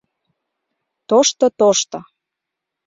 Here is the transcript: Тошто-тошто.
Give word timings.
Тошто-тошто. 1.09 1.99